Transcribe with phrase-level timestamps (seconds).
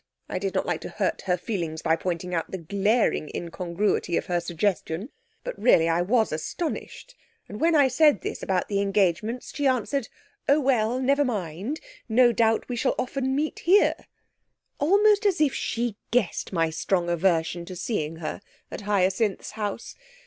[0.27, 4.25] I did not like to hurt her feelings by pointing out the glaring incongruity of
[4.25, 5.09] her suggestion,
[5.43, 7.13] but really I was astonished;
[7.47, 10.07] and when I said this about the engagements, she answered,
[10.49, 13.93] "Oh well, never mind; no doubt we shall often meet here,"
[14.79, 18.41] almost as if she guessed my strong aversion to seeing her
[18.71, 19.93] at Hyacinth's house.